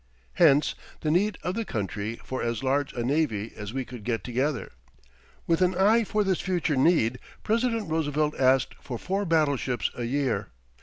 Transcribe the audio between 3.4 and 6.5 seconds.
as we could get together. With an eye for this